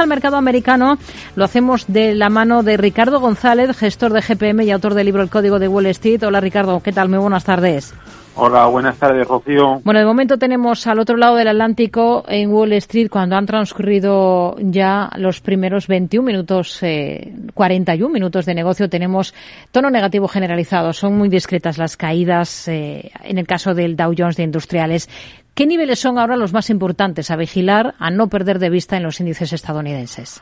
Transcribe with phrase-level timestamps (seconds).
[0.00, 0.98] al mercado americano.
[1.36, 5.22] Lo hacemos de la mano de Ricardo González, gestor de GPM y autor del libro
[5.22, 6.22] El Código de Wall Street.
[6.22, 7.08] Hola Ricardo, ¿qué tal?
[7.08, 7.94] Muy buenas tardes.
[8.36, 9.80] Hola, buenas tardes, Rocío.
[9.84, 14.54] Bueno, de momento tenemos al otro lado del Atlántico, en Wall Street, cuando han transcurrido
[14.58, 19.34] ya los primeros 21 minutos, eh, 41 minutos de negocio, tenemos
[19.72, 20.92] tono negativo generalizado.
[20.92, 25.08] Son muy discretas las caídas eh, en el caso del Dow Jones de Industriales.
[25.54, 29.02] ¿Qué niveles son ahora los más importantes a vigilar, a no perder de vista en
[29.02, 30.40] los índices estadounidenses?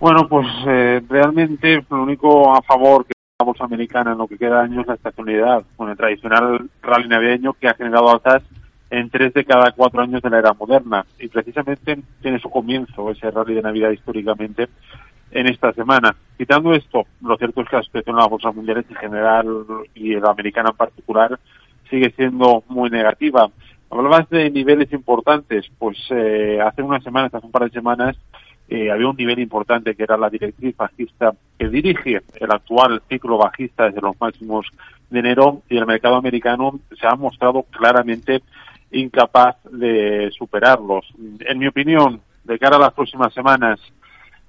[0.00, 4.36] Bueno, pues eh, realmente lo único a favor que la bolsa americana en lo que
[4.36, 8.42] queda de año es la estacionalidad, con el tradicional rally navideño que ha generado altas
[8.90, 11.06] en tres de cada cuatro años de la era moderna.
[11.20, 14.66] Y precisamente tiene su comienzo ese rally de Navidad históricamente
[15.30, 16.16] en esta semana.
[16.36, 19.46] Quitando esto, lo cierto es que la situación en las bolsas mundiales en general
[19.94, 21.38] y la americana en particular
[21.88, 23.48] sigue siendo muy negativa.
[23.88, 28.16] Hablabas de niveles importantes, pues eh, hace unas semanas, hace un par de semanas,
[28.68, 33.38] eh, había un nivel importante que era la directriz bajista que dirige el actual ciclo
[33.38, 34.66] bajista desde los máximos
[35.08, 38.42] de enero y el mercado americano se ha mostrado claramente
[38.90, 41.06] incapaz de superarlos.
[41.40, 43.80] En mi opinión, de cara a las próximas semanas,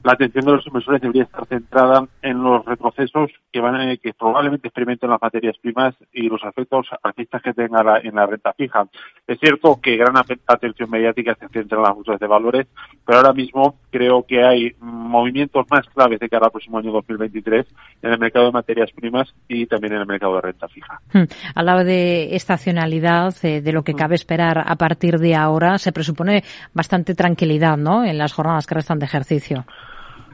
[0.04, 4.14] la atención de los inversores debería estar centrada en los retrocesos que van a, que
[4.14, 8.54] probablemente experimenten las materias primas y los efectos alcistas que tenga la, en la renta
[8.54, 8.88] fija.
[9.28, 12.68] Es cierto que gran atención mediática se centra en las bolsas de valores,
[13.06, 17.66] pero ahora mismo creo que hay movimientos más claves de cara al próximo año 2023
[18.02, 21.02] en el mercado de materias primas y también en el mercado de renta fija.
[21.12, 21.24] Hmm.
[21.56, 23.98] Hablaba de estacionalidad, eh, de lo que hmm.
[23.98, 25.78] cabe esperar a partir de ahora.
[25.78, 28.06] Se presupone bastante tranquilidad, ¿no?
[28.06, 29.66] En las jornadas que restan de ejercicio.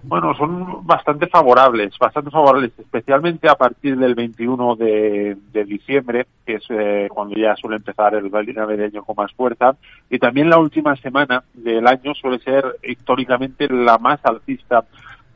[0.08, 6.66] Bueno, son bastante favorables, bastante favorables, especialmente a partir del 21 de, diciembre, que es
[6.70, 9.76] eh, cuando ya suele empezar el rally navideño con más fuerza,
[10.10, 14.86] y también la última semana del año suele ser históricamente la más alcista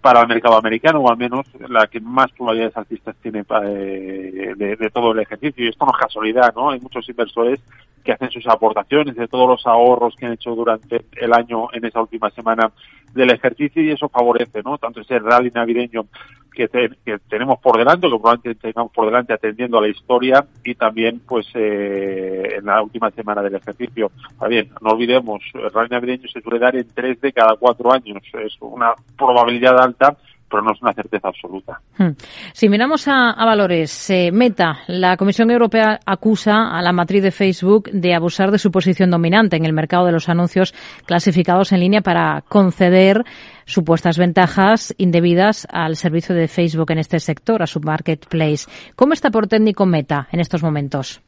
[0.01, 4.75] para el mercado americano, o al menos la que más probabilidades alcistas tiene eh, de,
[4.75, 5.65] de, todo el ejercicio.
[5.65, 6.69] Y esto no es casualidad, ¿no?
[6.69, 7.59] Hay muchos inversores
[8.03, 11.85] que hacen sus aportaciones de todos los ahorros que han hecho durante el año en
[11.85, 12.71] esa última semana
[13.13, 14.77] del ejercicio y eso favorece, ¿no?
[14.77, 16.05] Tanto ese rally navideño
[16.51, 20.75] que, que tenemos por delante, que probablemente tengamos por delante atendiendo a la historia y
[20.75, 24.11] también, pues, eh, en la última semana del ejercicio.
[24.37, 27.91] Ahora bien, no olvidemos, el rally navideño se suele dar en tres de cada cuatro
[27.91, 28.21] años.
[28.33, 30.17] Es una probabilidad alta
[30.49, 31.79] pero no es una certeza absoluta.
[31.97, 32.11] Hmm.
[32.53, 37.31] Si miramos a, a valores, eh, Meta, la Comisión Europea acusa a la matriz de
[37.31, 40.73] Facebook de abusar de su posición dominante en el mercado de los anuncios
[41.05, 43.23] clasificados en línea para conceder
[43.65, 48.67] supuestas ventajas indebidas al servicio de Facebook en este sector, a su marketplace.
[48.95, 51.21] ¿Cómo está por técnico Meta en estos momentos?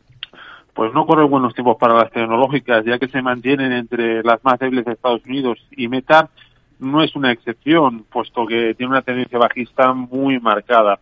[0.73, 4.57] Pues no corren buenos tiempos para las tecnológicas, ya que se mantienen entre las más
[4.57, 6.29] débiles de Estados Unidos y Meta
[6.81, 10.99] no es una excepción, puesto que tiene una tendencia bajista muy marcada.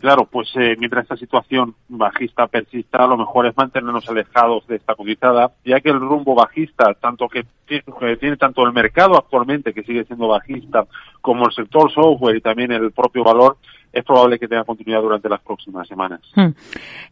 [0.00, 4.94] Claro, pues eh, mientras esta situación bajista persista, lo mejor es mantenernos alejados de esta
[4.94, 7.82] cotizada, ya que el rumbo bajista, tanto que que
[8.18, 10.84] tiene tanto el mercado actualmente, que sigue siendo bajista,
[11.20, 13.56] como el sector software y también el propio valor,
[13.94, 16.20] es probable que tenga continuidad durante las próximas semanas.
[16.34, 16.50] Hmm.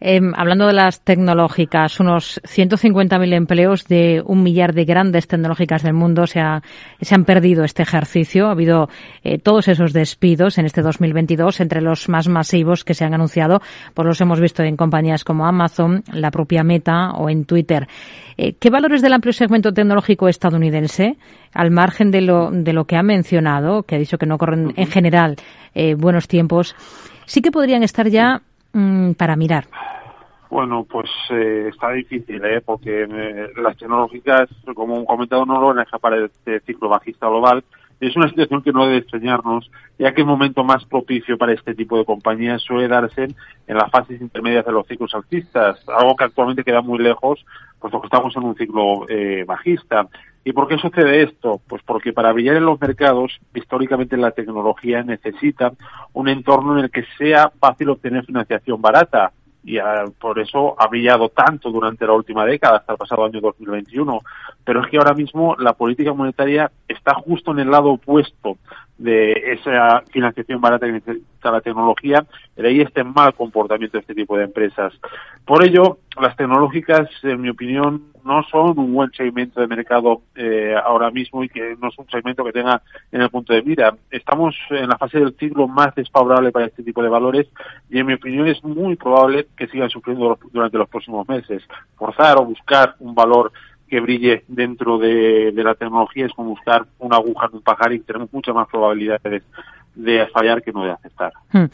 [0.00, 5.94] Eh, hablando de las tecnológicas, unos 150.000 empleos de un millar de grandes tecnológicas del
[5.94, 6.62] mundo se, ha,
[7.10, 8.48] han perdido este ejercicio.
[8.48, 8.88] Ha habido
[9.22, 13.60] eh, todos esos despidos en este 2022, entre los más masivos que se han anunciado,
[13.94, 17.86] pues los hemos visto en compañías como Amazon, la propia Meta o en Twitter.
[18.36, 21.16] Eh, ¿Qué valores del amplio segmento tecnológico estadounidense,
[21.52, 24.72] al margen de lo, de lo que ha mencionado, que ha dicho que no corren
[24.76, 25.36] en general
[25.74, 26.71] eh, buenos tiempos,
[27.26, 29.66] sí que podrían estar ya mmm, para mirar?
[30.50, 32.60] Bueno, pues eh, está difícil, ¿eh?
[32.60, 37.64] porque eh, las tecnológicas, como un comentado, no logran escapar de este ciclo bajista global
[38.02, 41.72] es una situación que no debe extrañarnos, ya que el momento más propicio para este
[41.72, 43.28] tipo de compañías suele darse
[43.68, 47.44] en las fases intermedias de los ciclos alcistas, algo que actualmente queda muy lejos,
[47.78, 50.08] puesto que estamos en un ciclo eh, bajista.
[50.44, 51.60] ¿Y por qué sucede esto?
[51.68, 55.72] Pues porque para brillar en los mercados, históricamente la tecnología necesita
[56.12, 59.32] un entorno en el que sea fácil obtener financiación barata
[59.64, 63.40] y a, por eso ha brillado tanto durante la última década, hasta el pasado año
[63.40, 64.20] 2021.
[64.64, 68.58] Pero es que ahora mismo la política monetaria está justo en el lado opuesto
[69.02, 72.24] de esa financiación barata que necesita la tecnología,
[72.56, 74.92] de ahí este mal comportamiento de este tipo de empresas.
[75.44, 80.76] Por ello, las tecnológicas, en mi opinión, no son un buen segmento de mercado eh,
[80.84, 83.96] ahora mismo y que no es un segmento que tenga en el punto de mira.
[84.10, 87.48] Estamos en la fase del ciclo más desfavorable para este tipo de valores
[87.90, 91.62] y en mi opinión es muy probable que sigan sufriendo durante los próximos meses.
[91.96, 93.50] Forzar o buscar un valor
[93.92, 98.00] que brille dentro de, la tecnología es como buscar una aguja en un pajar y
[98.00, 99.42] tenemos muchas más probabilidades
[99.94, 101.30] de fallar que no de aceptar.
[101.52, 101.66] Hmm.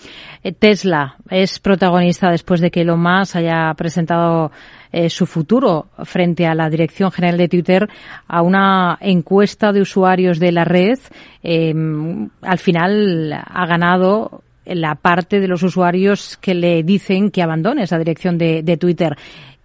[0.42, 4.50] Eh, Tesla es protagonista después de que Elon Musk haya presentado
[4.90, 7.88] eh, su futuro frente a la Dirección General de Twitter
[8.26, 10.98] a una encuesta de usuarios de la red.
[11.44, 17.84] Em, al final ha ganado la parte de los usuarios que le dicen que abandone
[17.84, 19.16] esa dirección de, de Twitter.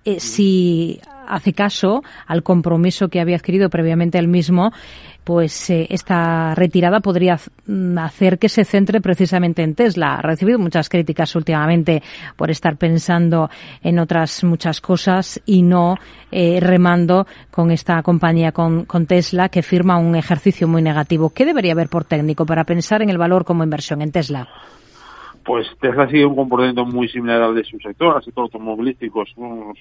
[0.06, 4.72] Eh, si hace caso al compromiso que había adquirido previamente él mismo,
[5.24, 10.16] pues eh, esta retirada podría mm, hacer que se centre precisamente en Tesla.
[10.16, 12.04] Ha recibido muchas críticas últimamente
[12.36, 13.50] por estar pensando
[13.82, 15.96] en otras muchas cosas y no
[16.32, 21.30] eh, remando con esta compañía, con, con Tesla, que firma un ejercicio muy negativo.
[21.30, 24.50] ¿Qué debería haber por técnico para pensar en el valor como inversión en Tesla?
[25.44, 29.34] Pues Tesla sigue un comportamiento muy similar al de su sector, al sector automovilístico, es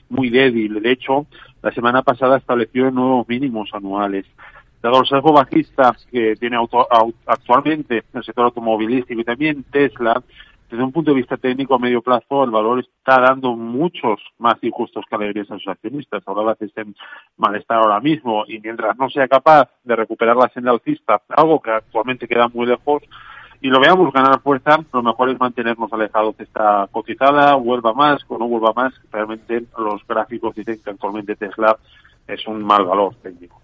[0.08, 0.82] muy débil.
[0.82, 1.26] De hecho,
[1.62, 4.26] la semana pasada estableció nuevos mínimos anuales.
[4.82, 6.56] Dado el sesgo bajista que tiene
[7.26, 10.20] actualmente el sector automovilístico y también Tesla,
[10.68, 14.56] desde un punto de vista técnico a medio plazo, el valor está dando muchos más
[14.62, 16.22] injustos que alegrías a sus accionistas.
[16.26, 16.94] Ahora estén en
[17.36, 21.70] malestar ahora mismo y mientras no sea capaz de recuperar la senda alcista, algo que
[21.70, 23.04] actualmente queda muy lejos,
[23.62, 28.20] y lo veamos ganar fuerza, lo mejor es mantenernos alejados de esta cotizada, vuelva más
[28.26, 28.92] o no vuelva más.
[29.12, 31.76] Realmente los gráficos dicen que actualmente Tesla
[32.26, 33.60] es un mal valor técnico.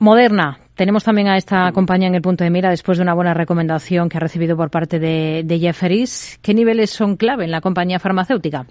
[0.00, 3.34] Moderna, tenemos también a esta compañía en el punto de mira después de una buena
[3.34, 6.40] recomendación que ha recibido por parte de, de Jefferies.
[6.42, 8.66] ¿Qué niveles son clave en la compañía farmacéutica?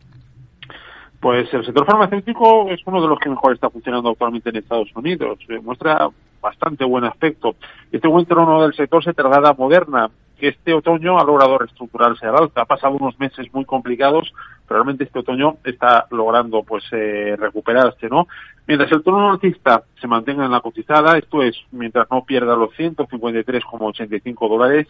[1.25, 4.95] Pues el sector farmacéutico es uno de los que mejor está funcionando actualmente en Estados
[4.95, 5.39] Unidos.
[5.63, 6.07] Muestra
[6.39, 7.56] bastante buen aspecto.
[7.92, 12.27] Este buen trono del sector se traslada a Moderna, que este otoño ha logrado reestructurarse
[12.27, 12.62] al alza.
[12.62, 14.31] Ha pasado unos meses muy complicados,
[14.68, 18.27] pero realmente este otoño está logrando pues eh, recuperarse, ¿no?
[18.68, 22.69] Mientras el tono alcista se mantenga en la cotizada, esto es, mientras no pierda los
[22.77, 24.88] 153,85 dólares,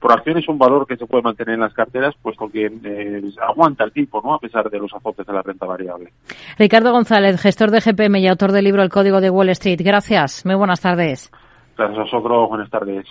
[0.00, 3.22] por acción es un valor que se puede mantener en las carteras, puesto que eh,
[3.46, 4.34] aguanta el tipo, ¿no?
[4.34, 6.12] A pesar de los azotes de la renta variable.
[6.58, 9.80] Ricardo González, gestor de GPM y autor del libro El Código de Wall Street.
[9.82, 10.46] Gracias.
[10.46, 11.32] Muy buenas tardes.
[11.76, 12.48] Gracias a vosotros.
[12.48, 13.06] Buenas tardes.